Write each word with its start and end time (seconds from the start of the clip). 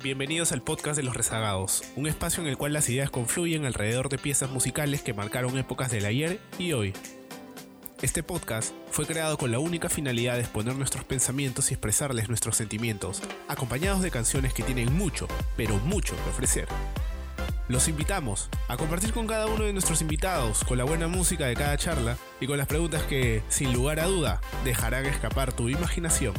Bienvenidos 0.00 0.52
al 0.52 0.62
podcast 0.62 0.96
de 0.96 1.02
los 1.02 1.16
rezagados, 1.16 1.82
un 1.96 2.06
espacio 2.06 2.40
en 2.40 2.48
el 2.48 2.56
cual 2.56 2.72
las 2.72 2.88
ideas 2.88 3.10
confluyen 3.10 3.64
alrededor 3.64 4.08
de 4.08 4.16
piezas 4.16 4.48
musicales 4.48 5.02
que 5.02 5.12
marcaron 5.12 5.58
épocas 5.58 5.90
del 5.90 6.04
ayer 6.04 6.38
y 6.56 6.72
hoy. 6.72 6.92
Este 8.00 8.22
podcast 8.22 8.72
fue 8.92 9.06
creado 9.06 9.36
con 9.36 9.50
la 9.50 9.58
única 9.58 9.88
finalidad 9.88 10.34
de 10.34 10.42
exponer 10.42 10.76
nuestros 10.76 11.04
pensamientos 11.04 11.72
y 11.72 11.74
expresarles 11.74 12.28
nuestros 12.28 12.56
sentimientos, 12.56 13.20
acompañados 13.48 14.00
de 14.00 14.12
canciones 14.12 14.54
que 14.54 14.62
tienen 14.62 14.96
mucho, 14.96 15.26
pero 15.56 15.74
mucho 15.78 16.14
que 16.14 16.30
ofrecer. 16.30 16.68
Los 17.66 17.88
invitamos 17.88 18.50
a 18.68 18.76
compartir 18.76 19.12
con 19.12 19.26
cada 19.26 19.46
uno 19.46 19.64
de 19.64 19.72
nuestros 19.72 20.00
invitados, 20.00 20.62
con 20.62 20.78
la 20.78 20.84
buena 20.84 21.08
música 21.08 21.46
de 21.46 21.56
cada 21.56 21.76
charla 21.76 22.16
y 22.40 22.46
con 22.46 22.56
las 22.56 22.68
preguntas 22.68 23.02
que, 23.02 23.42
sin 23.48 23.72
lugar 23.72 23.98
a 23.98 24.06
duda, 24.06 24.40
dejarán 24.64 25.06
escapar 25.06 25.52
tu 25.52 25.68
imaginación. 25.68 26.34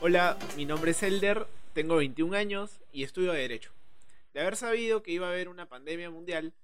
Hola, 0.00 0.38
mi 0.56 0.64
nombre 0.64 0.92
es 0.92 1.02
Elder, 1.02 1.48
tengo 1.74 1.96
21 1.96 2.36
años 2.36 2.80
y 2.92 3.02
estudio 3.02 3.32
Derecho. 3.32 3.72
De 4.32 4.38
haber 4.38 4.54
sabido 4.54 5.02
que 5.02 5.10
iba 5.10 5.26
a 5.26 5.30
haber 5.30 5.48
una 5.48 5.68
pandemia 5.68 6.08
mundial, 6.08 6.54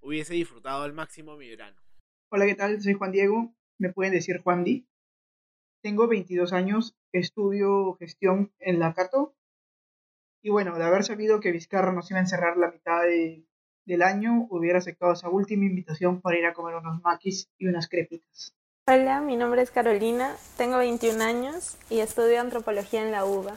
hubiese 0.00 0.34
disfrutado 0.34 0.84
al 0.84 0.92
máximo 0.92 1.36
mi 1.36 1.48
verano. 1.48 1.76
Hola, 2.30 2.46
¿qué 2.46 2.54
tal? 2.54 2.80
Soy 2.80 2.94
Juan 2.94 3.10
Diego, 3.10 3.52
me 3.78 3.92
pueden 3.92 4.12
decir 4.12 4.40
Juan 4.40 4.62
Di. 4.62 4.86
Tengo 5.82 6.06
22 6.06 6.52
años, 6.52 6.94
estudio 7.10 7.94
gestión 7.94 8.52
en 8.60 8.78
la 8.78 8.94
Cato. 8.94 9.34
Y 10.40 10.50
bueno, 10.50 10.78
de 10.78 10.84
haber 10.84 11.02
sabido 11.02 11.40
que 11.40 11.50
Vizcarra 11.50 11.92
nos 11.92 12.08
iba 12.12 12.20
a 12.20 12.22
encerrar 12.22 12.56
la 12.56 12.70
mitad 12.70 13.02
del 13.02 14.02
año, 14.02 14.46
hubiera 14.48 14.78
aceptado 14.78 15.12
esa 15.12 15.28
última 15.28 15.64
invitación 15.64 16.20
para 16.20 16.38
ir 16.38 16.46
a 16.46 16.54
comer 16.54 16.76
unos 16.76 17.02
maquis 17.02 17.50
y 17.58 17.66
unas 17.66 17.88
crepitas. 17.88 18.54
Hola, 18.88 19.20
mi 19.20 19.34
nombre 19.34 19.62
es 19.62 19.72
Carolina, 19.72 20.36
tengo 20.56 20.78
21 20.78 21.20
años 21.20 21.76
y 21.90 21.98
estudio 21.98 22.40
antropología 22.40 23.02
en 23.02 23.10
la 23.10 23.24
UBA. 23.24 23.56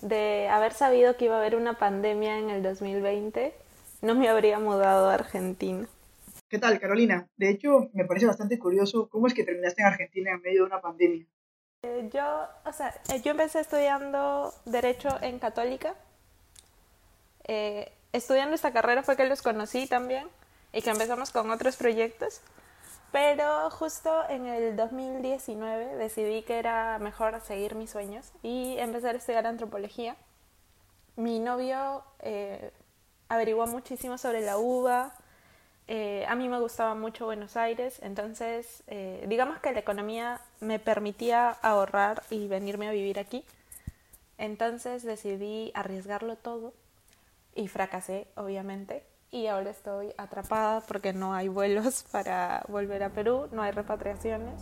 De 0.00 0.48
haber 0.48 0.72
sabido 0.72 1.16
que 1.16 1.26
iba 1.26 1.36
a 1.36 1.38
haber 1.38 1.54
una 1.54 1.78
pandemia 1.78 2.40
en 2.40 2.50
el 2.50 2.60
2020, 2.60 3.54
no 4.00 4.16
me 4.16 4.28
habría 4.28 4.58
mudado 4.58 5.08
a 5.08 5.14
Argentina. 5.14 5.86
¿Qué 6.48 6.58
tal, 6.58 6.80
Carolina? 6.80 7.28
De 7.36 7.50
hecho, 7.50 7.88
me 7.92 8.04
parece 8.04 8.26
bastante 8.26 8.58
curioso 8.58 9.08
cómo 9.08 9.28
es 9.28 9.34
que 9.34 9.44
terminaste 9.44 9.82
en 9.82 9.86
Argentina 9.86 10.32
en 10.32 10.40
medio 10.40 10.62
de 10.62 10.66
una 10.66 10.80
pandemia. 10.80 11.24
Eh, 11.84 12.10
yo, 12.12 12.48
o 12.64 12.72
sea, 12.72 13.00
eh, 13.14 13.22
yo 13.22 13.30
empecé 13.30 13.60
estudiando 13.60 14.52
Derecho 14.64 15.22
en 15.22 15.38
Católica. 15.38 15.94
Eh, 17.44 17.92
estudiando 18.12 18.56
esta 18.56 18.72
carrera 18.72 19.04
fue 19.04 19.16
que 19.16 19.24
los 19.24 19.40
conocí 19.40 19.86
también 19.86 20.26
y 20.72 20.82
que 20.82 20.90
empezamos 20.90 21.30
con 21.30 21.48
otros 21.52 21.76
proyectos. 21.76 22.40
Pero 23.12 23.68
justo 23.68 24.24
en 24.30 24.46
el 24.46 24.74
2019 24.74 25.96
decidí 25.96 26.42
que 26.42 26.58
era 26.58 26.98
mejor 26.98 27.38
seguir 27.42 27.74
mis 27.74 27.90
sueños 27.90 28.32
y 28.42 28.78
empezar 28.78 29.14
a 29.14 29.18
estudiar 29.18 29.46
antropología. 29.46 30.16
Mi 31.16 31.38
novio 31.38 32.02
eh, 32.20 32.72
averiguó 33.28 33.66
muchísimo 33.66 34.16
sobre 34.16 34.40
la 34.40 34.56
uva. 34.56 35.12
Eh, 35.88 36.24
a 36.26 36.34
mí 36.34 36.48
me 36.48 36.58
gustaba 36.58 36.94
mucho 36.94 37.26
Buenos 37.26 37.58
Aires, 37.58 37.98
entonces 38.02 38.82
eh, 38.86 39.26
digamos 39.28 39.58
que 39.58 39.72
la 39.72 39.80
economía 39.80 40.40
me 40.60 40.78
permitía 40.78 41.50
ahorrar 41.50 42.22
y 42.30 42.48
venirme 42.48 42.88
a 42.88 42.92
vivir 42.92 43.18
aquí. 43.18 43.44
Entonces 44.38 45.02
decidí 45.02 45.70
arriesgarlo 45.74 46.36
todo 46.36 46.72
y 47.54 47.68
fracasé, 47.68 48.26
obviamente 48.36 49.11
y 49.32 49.46
ahora 49.46 49.70
estoy 49.70 50.12
atrapada 50.18 50.82
porque 50.82 51.12
no 51.14 51.34
hay 51.34 51.48
vuelos 51.48 52.04
para 52.12 52.62
volver 52.68 53.02
a 53.02 53.10
Perú, 53.10 53.48
no 53.50 53.62
hay 53.62 53.72
repatriaciones 53.72 54.60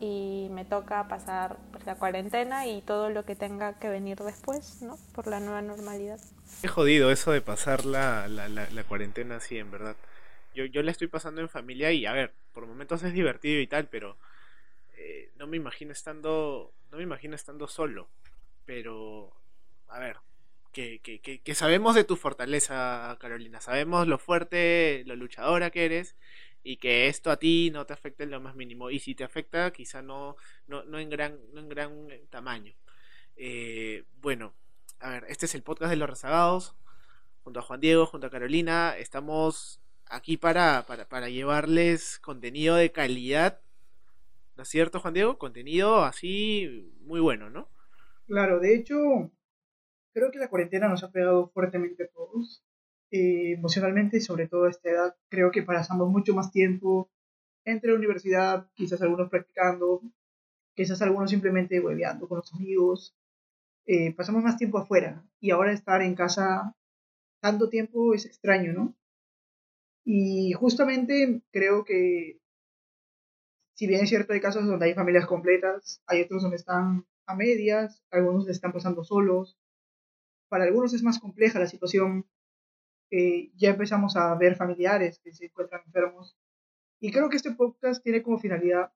y 0.00 0.48
me 0.50 0.64
toca 0.64 1.06
pasar 1.06 1.58
la 1.86 1.94
cuarentena 1.94 2.66
y 2.66 2.80
todo 2.82 3.10
lo 3.10 3.24
que 3.24 3.36
tenga 3.36 3.78
que 3.78 3.88
venir 3.88 4.18
después, 4.18 4.82
¿no? 4.82 4.98
Por 5.14 5.28
la 5.28 5.38
nueva 5.38 5.62
normalidad. 5.62 6.18
Qué 6.60 6.66
jodido 6.66 7.12
eso 7.12 7.30
de 7.30 7.40
pasar 7.40 7.84
la, 7.84 8.26
la, 8.26 8.48
la, 8.48 8.84
cuarentena 8.84 9.36
así, 9.36 9.58
en 9.58 9.70
verdad. 9.70 9.94
Yo, 10.54 10.64
yo 10.64 10.82
la 10.82 10.90
estoy 10.90 11.06
pasando 11.06 11.40
en 11.40 11.48
familia 11.48 11.92
y, 11.92 12.04
a 12.06 12.12
ver, 12.12 12.32
por 12.52 12.66
momentos 12.66 13.04
es 13.04 13.12
divertido 13.12 13.60
y 13.60 13.68
tal, 13.68 13.86
pero 13.86 14.16
eh, 14.96 15.30
no 15.36 15.46
me 15.46 15.56
imagino 15.56 15.92
estando, 15.92 16.72
no 16.90 16.96
me 16.96 17.04
imagino 17.04 17.36
estando 17.36 17.68
solo. 17.68 18.08
Pero, 18.66 19.32
a 19.86 20.00
ver, 20.00 20.16
que, 20.72 21.00
que, 21.00 21.40
que, 21.40 21.54
sabemos 21.54 21.94
de 21.94 22.04
tu 22.04 22.16
fortaleza, 22.16 23.16
Carolina. 23.20 23.60
Sabemos 23.60 24.06
lo 24.08 24.18
fuerte, 24.18 25.04
lo 25.06 25.16
luchadora 25.16 25.70
que 25.70 25.84
eres 25.84 26.16
y 26.64 26.76
que 26.76 27.08
esto 27.08 27.30
a 27.30 27.36
ti 27.38 27.70
no 27.72 27.86
te 27.86 27.92
afecta 27.92 28.24
en 28.24 28.30
lo 28.30 28.40
más 28.40 28.54
mínimo. 28.54 28.90
Y 28.90 28.98
si 28.98 29.14
te 29.14 29.24
afecta, 29.24 29.72
quizá 29.72 30.02
no, 30.02 30.36
no, 30.66 30.84
no, 30.84 30.98
en, 30.98 31.10
gran, 31.10 31.38
no 31.52 31.60
en 31.60 31.68
gran 31.68 32.08
tamaño. 32.30 32.74
Eh, 33.36 34.04
bueno, 34.20 34.54
a 35.00 35.10
ver, 35.10 35.26
este 35.28 35.46
es 35.46 35.54
el 35.54 35.62
podcast 35.62 35.90
de 35.90 35.96
los 35.96 36.08
rezagados. 36.08 36.74
Junto 37.44 37.60
a 37.60 37.62
Juan 37.62 37.80
Diego, 37.80 38.06
junto 38.06 38.28
a 38.28 38.30
Carolina, 38.30 38.96
estamos 38.96 39.80
aquí 40.06 40.36
para, 40.36 40.84
para, 40.86 41.08
para 41.08 41.28
llevarles 41.28 42.18
contenido 42.20 42.76
de 42.76 42.92
calidad. 42.92 43.60
¿No 44.56 44.62
es 44.62 44.68
cierto, 44.68 45.00
Juan 45.00 45.14
Diego? 45.14 45.38
Contenido 45.38 46.04
así 46.04 46.92
muy 47.00 47.20
bueno, 47.20 47.50
¿no? 47.50 47.68
Claro, 48.26 48.60
de 48.60 48.76
hecho, 48.76 49.30
Creo 50.12 50.30
que 50.30 50.38
la 50.38 50.48
cuarentena 50.48 50.88
nos 50.88 51.02
ha 51.02 51.10
pegado 51.10 51.48
fuertemente 51.50 52.04
a 52.04 52.08
todos, 52.08 52.64
eh, 53.10 53.52
emocionalmente, 53.52 54.20
sobre 54.20 54.48
todo 54.48 54.64
a 54.64 54.70
esta 54.70 54.90
edad. 54.90 55.16
Creo 55.28 55.50
que 55.50 55.62
pasamos 55.62 56.08
mucho 56.10 56.34
más 56.34 56.50
tiempo 56.52 57.10
entre 57.64 57.90
la 57.90 57.98
universidad, 57.98 58.68
quizás 58.74 59.00
algunos 59.02 59.30
practicando, 59.30 60.02
quizás 60.74 61.00
algunos 61.02 61.30
simplemente 61.30 61.80
hueveando 61.80 62.28
con 62.28 62.38
los 62.38 62.52
amigos. 62.54 63.16
Eh, 63.86 64.14
pasamos 64.14 64.42
más 64.42 64.56
tiempo 64.56 64.78
afuera 64.78 65.24
y 65.40 65.50
ahora 65.50 65.72
estar 65.72 66.02
en 66.02 66.14
casa 66.14 66.74
tanto 67.40 67.68
tiempo 67.68 68.14
es 68.14 68.26
extraño, 68.26 68.72
¿no? 68.72 68.94
Y 70.04 70.52
justamente 70.52 71.42
creo 71.50 71.84
que, 71.84 72.40
si 73.74 73.86
bien 73.86 74.02
es 74.02 74.08
cierto, 74.08 74.32
hay 74.32 74.40
casos 74.40 74.66
donde 74.66 74.86
hay 74.86 74.94
familias 74.94 75.26
completas, 75.26 76.02
hay 76.06 76.22
otros 76.22 76.42
donde 76.42 76.56
están 76.56 77.06
a 77.26 77.34
medias, 77.34 78.02
algunos 78.10 78.48
están 78.48 78.72
pasando 78.72 79.04
solos, 79.04 79.58
para 80.52 80.64
algunos 80.64 80.92
es 80.92 81.02
más 81.02 81.18
compleja 81.18 81.58
la 81.58 81.66
situación. 81.66 82.26
ya 83.10 83.70
empezamos 83.70 84.16
a 84.16 84.34
ver 84.34 84.54
familiares 84.54 85.18
que 85.24 85.32
se 85.32 85.46
encuentran 85.46 85.80
enfermos. 85.86 86.36
Y 87.00 87.10
creo 87.10 87.30
que 87.30 87.36
este 87.36 87.52
podcast 87.52 88.02
tiene 88.02 88.22
como 88.22 88.38
finalidad 88.38 88.92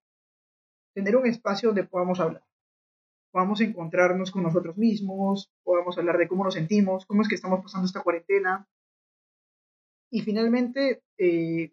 tener 0.94 1.16
un 1.16 1.26
espacio 1.26 1.70
donde 1.70 1.84
podamos 1.84 2.20
hablar. 2.20 2.44
Podamos 3.30 3.62
encontrarnos 3.62 4.30
con 4.30 4.42
nosotros 4.42 4.76
mismos, 4.76 5.50
podamos 5.62 5.96
hablar 5.96 6.18
de 6.18 6.28
cómo 6.28 6.44
nos 6.44 6.52
sentimos, 6.52 7.06
cómo 7.06 7.22
es 7.22 7.28
que 7.28 7.36
estamos 7.36 7.62
pasando 7.62 7.86
esta 7.86 8.02
cuarentena. 8.02 8.68
Y 10.10 10.20
finalmente, 10.20 11.04
eh, 11.16 11.72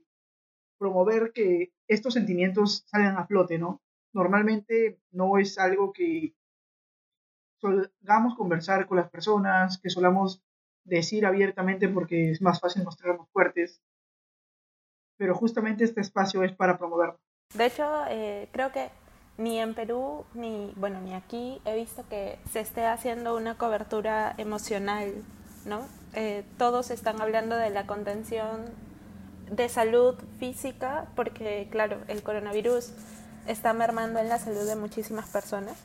promover 0.77 1.33
que 1.33 1.73
estos 1.89 2.13
sentimientos 2.13 2.85
salgan 2.87 3.17
a 3.17 3.27
flote, 3.27 3.59
¿no? 3.59 3.81
Normalmente 4.13 5.01
no 5.11 5.37
es 5.39 5.57
algo 5.57 5.91
que 5.91 6.37
solamos 7.63 8.35
conversar 8.35 8.87
con 8.87 8.97
las 8.97 9.09
personas, 9.09 9.77
que 9.77 9.89
solamos 9.89 10.43
decir 10.83 11.25
abiertamente 11.25 11.87
porque 11.87 12.31
es 12.31 12.41
más 12.41 12.59
fácil 12.59 12.83
mostrarnos 12.83 13.29
fuertes. 13.31 13.81
Pero 15.17 15.35
justamente 15.35 15.83
este 15.83 16.01
espacio 16.01 16.43
es 16.43 16.51
para 16.53 16.77
promoverlo. 16.77 17.19
De 17.53 17.65
hecho, 17.67 17.85
eh, 18.09 18.49
creo 18.51 18.71
que 18.71 18.89
ni 19.37 19.59
en 19.59 19.73
Perú, 19.73 20.25
ni, 20.33 20.73
bueno, 20.75 20.99
ni 21.01 21.13
aquí 21.13 21.61
he 21.65 21.75
visto 21.75 22.03
que 22.09 22.37
se 22.51 22.59
esté 22.59 22.85
haciendo 22.85 23.35
una 23.35 23.57
cobertura 23.57 24.33
emocional, 24.37 25.23
¿no? 25.65 25.87
Eh, 26.13 26.43
todos 26.57 26.91
están 26.91 27.21
hablando 27.21 27.55
de 27.55 27.69
la 27.69 27.87
contención 27.87 28.65
de 29.49 29.69
salud 29.69 30.15
física 30.39 31.07
porque, 31.15 31.67
claro, 31.71 31.97
el 32.07 32.23
coronavirus 32.23 32.91
está 33.47 33.73
mermando 33.73 34.19
en 34.19 34.29
la 34.29 34.39
salud 34.39 34.67
de 34.67 34.75
muchísimas 34.75 35.29
personas 35.29 35.77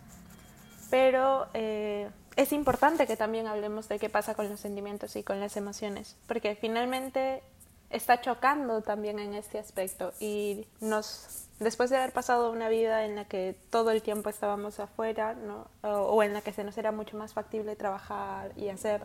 pero 0.91 1.47
eh, 1.55 2.11
es 2.37 2.53
importante 2.53 3.07
que 3.07 3.17
también 3.17 3.47
hablemos 3.47 3.89
de 3.89 3.99
qué 3.99 4.09
pasa 4.09 4.35
con 4.35 4.49
los 4.49 4.61
sentimientos 4.61 5.17
y 5.17 5.23
con 5.23 5.41
las 5.41 5.57
emociones, 5.57 6.17
porque 6.27 6.55
finalmente 6.55 7.43
está 7.91 8.21
chocando 8.21 8.83
también 8.83 9.19
en 9.19 9.35
este 9.35 9.59
aspecto 9.59 10.13
y 10.21 10.67
nos 10.81 11.49
después 11.59 11.91
de 11.91 11.97
haber 11.97 12.13
pasado 12.13 12.53
una 12.53 12.69
vida 12.69 13.05
en 13.05 13.17
la 13.17 13.25
que 13.25 13.57
todo 13.71 13.91
el 13.91 14.03
tiempo 14.03 14.31
estábamos 14.31 14.79
afuera, 14.79 15.35
¿no? 15.35 15.69
o, 15.83 16.23
en 16.23 16.33
la 16.35 16.43
que 16.43 16.53
se 16.53 16.65
nos 16.65 16.77
era 16.79 16.93
mucho 16.93 17.17
más 17.17 17.33
factible 17.33 17.77
trabajar 17.77 18.53
y 18.57 18.69
hacer 18.69 19.05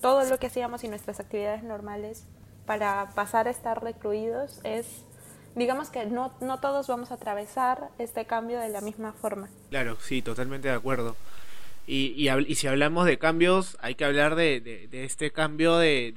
todo 0.00 0.24
lo 0.24 0.38
que 0.38 0.48
hacíamos 0.48 0.84
y 0.84 0.88
nuestras 0.88 1.20
actividades 1.20 1.62
normales 1.62 2.24
para 2.66 3.10
pasar 3.14 3.48
a 3.48 3.50
estar 3.50 3.82
recluidos 3.82 4.60
es 4.64 5.05
digamos 5.56 5.90
que 5.90 6.06
no, 6.06 6.32
no 6.40 6.60
todos 6.60 6.86
vamos 6.86 7.10
a 7.10 7.14
atravesar 7.14 7.88
este 7.98 8.24
cambio 8.24 8.60
de 8.60 8.68
la 8.68 8.80
misma 8.80 9.12
forma. 9.12 9.48
Claro, 9.70 9.98
sí, 10.00 10.22
totalmente 10.22 10.68
de 10.68 10.74
acuerdo. 10.74 11.16
Y, 11.88 12.28
y, 12.28 12.54
si 12.54 12.66
hablamos 12.66 13.06
de 13.06 13.18
cambios, 13.18 13.76
hay 13.80 13.94
que 13.94 14.04
hablar 14.04 14.34
de, 14.34 14.60
de, 14.60 15.04
este 15.04 15.30
cambio 15.30 15.76
de, 15.78 16.12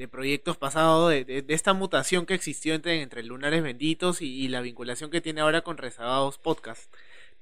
de 0.00 0.08
proyectos 0.08 0.56
pasados, 0.56 1.10
de, 1.10 1.44
esta 1.48 1.74
mutación 1.74 2.24
que 2.24 2.32
existió 2.32 2.72
entre, 2.72 3.02
entre 3.02 3.22
Lunares 3.22 3.62
Benditos 3.62 4.22
y, 4.22 4.28
y, 4.28 4.48
la 4.48 4.62
vinculación 4.62 5.10
que 5.10 5.20
tiene 5.20 5.42
ahora 5.42 5.60
con 5.60 5.76
Rezagados 5.76 6.38
Podcast. 6.38 6.90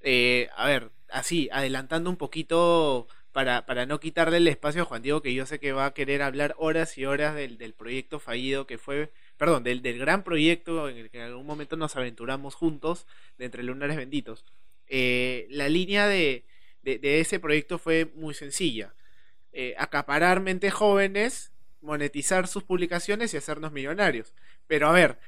Eh, 0.02 0.48
a 0.56 0.66
ver, 0.66 0.90
así, 1.08 1.48
adelantando 1.52 2.10
un 2.10 2.16
poquito 2.16 3.06
para, 3.30 3.64
para 3.64 3.86
no 3.86 4.00
quitarle 4.00 4.38
el 4.38 4.48
espacio 4.48 4.82
a 4.82 4.86
Juan 4.86 5.02
Diego, 5.02 5.22
que 5.22 5.34
yo 5.34 5.46
sé 5.46 5.60
que 5.60 5.70
va 5.70 5.86
a 5.86 5.94
querer 5.94 6.20
hablar 6.20 6.56
horas 6.58 6.98
y 6.98 7.04
horas 7.06 7.36
del, 7.36 7.58
del 7.58 7.74
proyecto 7.74 8.18
fallido 8.18 8.66
que 8.66 8.76
fue, 8.76 9.12
perdón, 9.38 9.64
del, 9.64 9.80
del, 9.82 9.98
gran 9.98 10.24
proyecto 10.24 10.88
en 10.88 10.98
el 10.98 11.10
que 11.10 11.18
en 11.18 11.24
algún 11.24 11.46
momento 11.46 11.76
nos 11.76 11.96
aventuramos 11.96 12.54
juntos 12.54 13.06
de 13.38 13.46
Entre 13.46 13.62
Lunares 13.62 13.96
Benditos. 13.96 14.44
Eh, 14.88 15.46
la 15.50 15.68
línea 15.68 16.06
de, 16.06 16.44
de, 16.82 17.20
ese 17.20 17.40
proyecto 17.40 17.78
fue 17.78 18.10
muy 18.14 18.34
sencilla. 18.34 18.94
Eh, 19.52 19.74
acaparar 19.78 20.40
mentes 20.40 20.72
jóvenes, 20.72 21.52
monetizar 21.80 22.46
sus 22.46 22.64
publicaciones 22.64 23.32
y 23.32 23.36
hacernos 23.36 23.72
millonarios. 23.72 24.34
Pero 24.66 24.88
a 24.88 24.92
ver, 24.92 25.18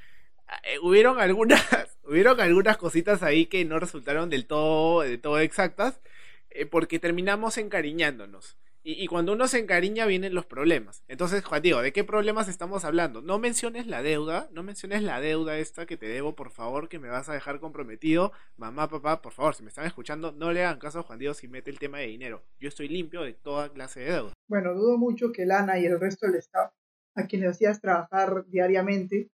eh, 0.63 0.79
hubieron 0.79 1.19
algunas, 1.19 1.61
hubieron 2.03 2.39
algunas 2.39 2.77
cositas 2.77 3.23
ahí 3.23 3.45
que 3.45 3.63
no 3.65 3.79
resultaron 3.79 4.29
del 4.29 4.45
todo, 4.45 5.01
de 5.01 5.17
todo 5.17 5.39
exactas, 5.39 6.01
eh, 6.49 6.65
porque 6.65 6.99
terminamos 6.99 7.57
encariñándonos. 7.57 8.57
Y, 8.83 9.05
cuando 9.07 9.33
uno 9.33 9.47
se 9.47 9.59
encariña 9.59 10.07
vienen 10.07 10.33
los 10.33 10.47
problemas. 10.47 11.03
Entonces, 11.07 11.45
Juan 11.45 11.61
Diego, 11.61 11.83
¿de 11.83 11.93
qué 11.93 12.03
problemas 12.03 12.47
estamos 12.47 12.83
hablando? 12.83 13.21
No 13.21 13.37
menciones 13.37 13.85
la 13.85 14.01
deuda, 14.01 14.49
no 14.53 14.63
menciones 14.63 15.03
la 15.03 15.21
deuda 15.21 15.59
esta 15.59 15.85
que 15.85 15.97
te 15.97 16.07
debo, 16.07 16.35
por 16.35 16.49
favor, 16.49 16.89
que 16.89 16.97
me 16.97 17.07
vas 17.07 17.29
a 17.29 17.33
dejar 17.33 17.59
comprometido. 17.59 18.31
Mamá, 18.57 18.89
papá, 18.89 19.21
por 19.21 19.33
favor, 19.33 19.53
si 19.53 19.61
me 19.61 19.69
están 19.69 19.85
escuchando, 19.85 20.31
no 20.31 20.51
le 20.51 20.63
hagan 20.65 20.79
caso 20.79 20.99
a 20.99 21.03
Juan 21.03 21.19
Diego 21.19 21.35
si 21.35 21.47
mete 21.47 21.69
el 21.69 21.77
tema 21.77 21.99
de 21.99 22.07
dinero. 22.07 22.43
Yo 22.59 22.69
estoy 22.69 22.87
limpio 22.87 23.21
de 23.21 23.33
toda 23.33 23.69
clase 23.69 23.99
de 23.99 24.13
deuda. 24.13 24.33
Bueno, 24.47 24.73
dudo 24.73 24.97
mucho 24.97 25.31
que 25.31 25.45
Lana 25.45 25.77
y 25.77 25.85
el 25.85 25.99
resto 25.99 26.25
del 26.25 26.37
staff, 26.37 26.73
a 27.15 27.27
quienes 27.27 27.51
hacías 27.51 27.81
trabajar 27.81 28.45
diariamente 28.47 29.29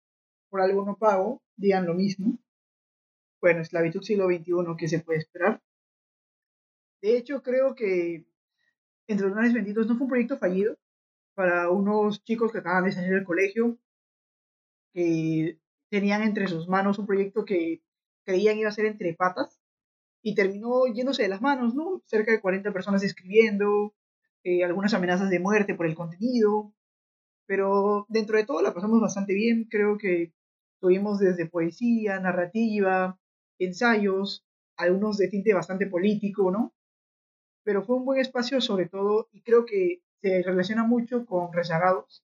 por 0.51 0.61
algo 0.61 0.85
no 0.85 0.97
pago, 0.97 1.41
digan 1.57 1.87
lo 1.87 1.95
mismo. 1.95 2.37
Bueno, 3.41 3.61
esclavitud 3.61 4.03
siglo 4.03 4.27
XXI, 4.27 4.77
¿qué 4.77 4.89
se 4.89 4.99
puede 4.99 5.21
esperar? 5.21 5.61
De 7.01 7.17
hecho, 7.17 7.43
creo 7.43 7.77
que 7.77 8.25
entre 9.07 9.27
los 9.27 9.31
Lunares 9.31 9.55
Benditos 9.55 9.87
no 9.87 9.97
fue 9.97 10.05
un 10.05 10.11
proyecto 10.11 10.39
fallido 10.39 10.77
para 11.35 11.71
unos 11.71 12.25
chicos 12.25 12.53
que 12.53 12.59
acaban 12.59 12.85
de 12.85 12.93
salir 12.93 13.13
del 13.13 13.25
colegio, 13.25 13.79
que 14.95 15.59
tenían 15.91 16.23
entre 16.23 16.49
sus 16.49 16.69
manos 16.69 16.99
un 16.99 17.07
proyecto 17.07 17.45
que 17.45 17.83
creían 18.25 18.59
iba 18.59 18.69
a 18.69 18.73
ser 18.73 18.87
entre 18.87 19.15
patas 19.15 19.61
y 20.23 20.35
terminó 20.35 20.87
yéndose 20.87 21.23
de 21.23 21.29
las 21.29 21.43
manos, 21.43 21.75
¿no? 21.75 22.03
Cerca 22.07 22.33
de 22.33 22.41
40 22.41 22.73
personas 22.73 23.03
escribiendo, 23.03 23.95
eh, 24.45 24.65
algunas 24.65 24.95
amenazas 24.95 25.31
de 25.31 25.41
muerte 25.41 25.75
por 25.75 25.87
el 25.87 25.95
contenido, 25.95 26.73
pero 27.47 28.07
dentro 28.09 28.37
de 28.37 28.45
todo 28.45 28.63
la 28.63 28.75
pasamos 28.75 29.01
bastante 29.01 29.35
bien, 29.35 29.65
creo 29.71 29.99
que 29.99 30.33
tuvimos 30.81 31.19
desde 31.19 31.47
poesía, 31.47 32.21
narrativa, 32.21 33.19
ensayos, 33.59 34.45
algunos 34.77 35.17
de 35.19 35.29
tinte 35.29 35.55
bastante 35.55 35.87
político, 35.87 36.51
¿no? 36.51 36.76
Pero 37.67 37.83
fue 37.83 37.97
un 37.97 38.05
buen 38.05 38.21
espacio 38.21 38.61
sobre 38.61 38.89
todo 38.89 39.29
y 39.33 39.43
creo 39.43 39.67
que 39.67 40.01
se 40.23 40.41
relaciona 40.45 40.85
mucho 40.85 41.27
con 41.27 41.53
rezagados, 41.53 42.23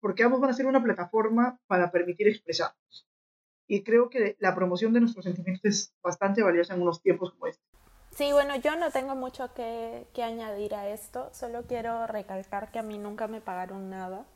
porque 0.00 0.22
ambos 0.22 0.38
van 0.38 0.50
a 0.50 0.52
ser 0.52 0.66
una 0.66 0.82
plataforma 0.82 1.58
para 1.66 1.90
permitir 1.90 2.28
expresarnos. 2.28 3.08
Y 3.66 3.82
creo 3.84 4.10
que 4.10 4.36
la 4.38 4.54
promoción 4.54 4.92
de 4.92 5.00
nuestros 5.00 5.24
sentimientos 5.24 5.64
es 5.64 5.94
bastante 6.02 6.42
valiosa 6.42 6.74
en 6.74 6.82
unos 6.82 7.00
tiempos 7.00 7.32
como 7.32 7.46
este. 7.46 7.62
Sí, 8.10 8.32
bueno, 8.32 8.54
yo 8.56 8.76
no 8.76 8.90
tengo 8.90 9.14
mucho 9.14 9.52
que, 9.54 10.06
que 10.12 10.22
añadir 10.22 10.74
a 10.74 10.90
esto, 10.90 11.30
solo 11.32 11.62
quiero 11.62 12.06
recalcar 12.06 12.70
que 12.70 12.78
a 12.78 12.82
mí 12.82 12.98
nunca 12.98 13.28
me 13.28 13.40
pagaron 13.40 13.88
nada 13.88 14.26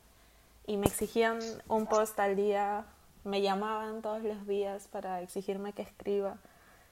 y 0.66 0.78
me 0.78 0.86
exigían 0.86 1.38
un 1.68 1.86
post 1.86 2.18
al 2.18 2.34
día, 2.34 2.86
me 3.24 3.42
llamaban 3.42 4.00
todos 4.00 4.22
los 4.22 4.46
días 4.46 4.88
para 4.88 5.20
exigirme 5.20 5.74
que 5.74 5.82
escriba 5.82 6.38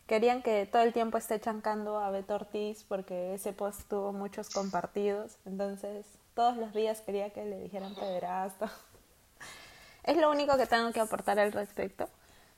querían 0.09 0.43
que 0.43 0.67
todo 0.67 0.83
el 0.83 0.93
tiempo 0.93 1.19
esté 1.19 1.39
chancando 1.39 1.99
a 1.99 2.11
Beto 2.11 2.35
Ortiz 2.35 2.83
porque 2.89 3.35
ese 3.35 3.53
post 3.53 3.83
tuvo 3.89 4.13
muchos 4.13 4.49
compartidos. 4.51 5.37
Entonces, 5.45 6.07
todos 6.35 6.57
los 6.57 6.73
días 6.73 7.03
quería 7.03 7.31
que 7.31 7.45
le 7.45 7.61
dijeran 7.61 7.95
pederasta. 7.95 8.73
Es 10.05 10.17
lo 10.17 10.31
único 10.31 10.57
que 10.57 10.65
tengo 10.65 10.91
que 10.91 11.01
aportar 11.01 11.39
al 11.39 11.53
respecto. 11.53 12.09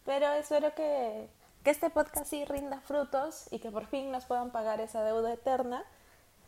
Pero 0.05 0.33
espero 0.35 0.73
que, 0.73 1.29
que 1.65 1.71
este 1.71 1.91
podcast 1.91 2.27
sí 2.31 2.45
rinda 2.45 2.81
frutos 2.81 3.47
y 3.51 3.59
que 3.59 3.73
por 3.73 3.87
fin 3.87 4.13
nos 4.13 4.25
puedan 4.25 4.51
pagar 4.53 4.81
esa 4.81 5.03
deuda 5.03 5.33
eterna. 5.33 5.83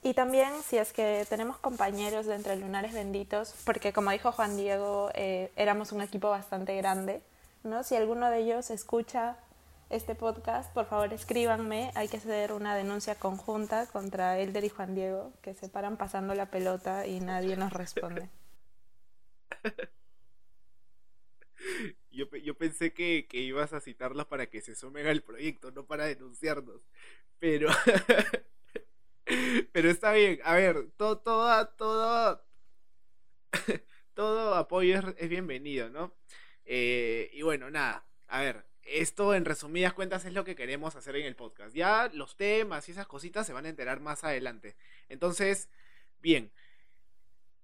Y 0.04 0.14
también, 0.14 0.52
si 0.62 0.78
es 0.78 0.93
que 0.93 1.26
tenemos 1.28 1.58
compañeros 1.58 2.26
de 2.26 2.37
Entre 2.37 2.54
Lunares 2.54 2.93
Benditos, 2.93 3.52
porque 3.64 3.93
como 3.93 4.12
dijo 4.12 4.31
Juan 4.31 4.56
Diego, 4.56 5.10
eh, 5.14 5.50
éramos 5.56 5.90
un 5.90 6.02
equipo 6.02 6.31
bastante 6.31 6.76
grande, 6.76 7.20
¿no? 7.64 7.82
Si 7.82 7.96
alguno 7.96 8.31
de 8.31 8.38
ellos 8.38 8.70
escucha 8.70 9.37
este 9.92 10.14
podcast, 10.14 10.72
por 10.72 10.86
favor 10.86 11.12
escríbanme. 11.12 11.90
Hay 11.94 12.08
que 12.08 12.16
hacer 12.16 12.52
una 12.52 12.74
denuncia 12.74 13.14
conjunta 13.14 13.86
contra 13.86 14.38
Elder 14.38 14.64
y 14.64 14.70
Juan 14.70 14.94
Diego, 14.94 15.32
que 15.42 15.54
se 15.54 15.68
paran 15.68 15.98
pasando 15.98 16.34
la 16.34 16.50
pelota 16.50 17.06
y 17.06 17.20
nadie 17.20 17.56
nos 17.56 17.72
responde. 17.72 18.28
Yo, 22.10 22.26
yo 22.36 22.54
pensé 22.54 22.92
que, 22.92 23.26
que, 23.26 23.38
ibas 23.38 23.72
a 23.72 23.80
citarlos 23.80 24.26
para 24.26 24.50
que 24.50 24.60
se 24.60 24.74
sumen 24.74 25.06
al 25.06 25.22
proyecto, 25.22 25.70
no 25.70 25.86
para 25.86 26.04
denunciarnos. 26.04 26.82
Pero. 27.38 27.70
pero 29.72 29.88
está 29.88 30.12
bien. 30.12 30.38
A 30.44 30.56
ver, 30.56 30.90
todo, 30.98 31.20
todo, 31.20 31.68
todo. 31.68 32.44
todo 34.14 34.54
apoyo 34.56 34.98
es, 34.98 35.04
es 35.16 35.28
bienvenido, 35.30 35.88
¿no? 35.88 36.12
Eh, 36.66 37.30
y 37.32 37.40
bueno, 37.40 37.70
nada. 37.70 38.04
A 38.28 38.42
ver, 38.42 38.66
esto 38.84 39.34
en 39.34 39.44
resumidas 39.44 39.93
cuentas 39.93 40.25
es 40.25 40.32
lo 40.32 40.44
que 40.44 40.55
queremos 40.55 40.96
hacer 40.96 41.17
en 41.17 41.26
el 41.26 41.37
podcast. 41.37 41.75
Ya 41.75 42.11
los 42.12 42.37
temas 42.37 42.88
y 42.88 42.93
esas 42.93 43.06
cositas 43.06 43.46
se 43.46 43.52
van 43.52 43.67
a 43.67 43.69
enterar 43.69 44.00
más 44.00 44.25
adelante. 44.25 44.76
Entonces, 45.08 45.69
bien, 46.20 46.50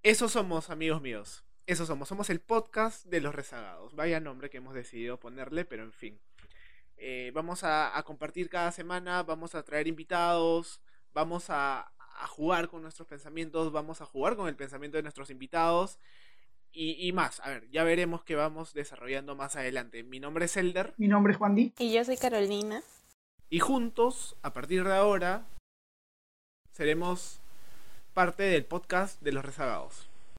esos 0.03 0.31
somos, 0.31 0.69
amigos 0.69 1.01
míos. 1.01 1.43
Esos 1.65 1.87
somos. 1.87 2.07
Somos 2.07 2.29
el 2.29 2.39
podcast 2.39 3.05
de 3.05 3.21
los 3.21 3.35
rezagados. 3.35 3.95
Vaya 3.95 4.19
nombre 4.19 4.49
que 4.49 4.57
hemos 4.57 4.73
decidido 4.73 5.19
ponerle, 5.19 5.65
pero 5.65 5.83
en 5.83 5.93
fin. 5.93 6.19
Eh, 6.97 7.31
vamos 7.33 7.63
a, 7.63 8.01
compartir 8.05 8.49
cada 8.49 8.71
semana, 8.71 9.23
vamos 9.23 9.55
a 9.55 9.63
traer 9.63 9.87
invitados, 9.87 10.81
vamos 11.13 11.49
a 11.49 11.91
jugar 12.27 12.67
con 12.67 12.81
nuestros 12.81 13.07
pensamientos, 13.07 13.71
vamos 13.71 14.01
a 14.01 14.05
jugar 14.05 14.35
con 14.35 14.49
el 14.49 14.55
pensamiento 14.55 14.97
de 14.97 15.03
nuestros 15.03 15.29
invitados 15.29 15.99
y, 16.79 16.95
y, 17.05 17.11
más. 17.11 17.41
A 17.41 17.49
ver, 17.49 17.69
ya 17.71 17.83
veremos 17.83 18.23
qué 18.23 18.35
vamos 18.35 18.73
desarrollando 18.73 19.35
más 19.35 19.57
adelante. 19.57 20.01
Mi 20.03 20.21
nombre 20.21 20.45
es 20.45 20.55
Elder. 20.55 20.93
Mi 20.95 21.09
nombre 21.09 21.33
es 21.33 21.37
Juan 21.37 21.53
Di. 21.53 21.73
Y 21.77 21.91
yo 21.91 22.05
soy 22.05 22.15
Carolina. 22.15 22.81
Y 23.49 23.59
juntos, 23.59 24.37
a 24.43 24.53
partir 24.53 24.85
de 24.85 24.93
ahora, 24.93 25.45
seremos 26.71 27.41
parte 28.13 28.43
del 28.43 28.63
podcast 28.63 29.21
de 29.21 29.33
los 29.33 29.43
rezagados. 29.43 30.08